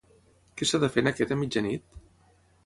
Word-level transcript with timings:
Què 0.61 0.67
s'ha 0.69 0.79
de 0.83 0.89
fer 0.95 1.03
en 1.05 1.11
aquest 1.11 1.35
a 1.37 1.37
mitjanit? 1.43 2.01